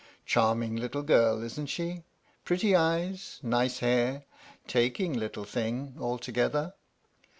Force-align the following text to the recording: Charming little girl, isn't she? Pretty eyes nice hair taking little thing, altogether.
Charming 0.25 0.77
little 0.77 1.03
girl, 1.03 1.43
isn't 1.43 1.67
she? 1.69 2.01
Pretty 2.43 2.75
eyes 2.75 3.39
nice 3.43 3.77
hair 3.81 4.25
taking 4.65 5.13
little 5.13 5.45
thing, 5.45 5.95
altogether. 5.99 6.73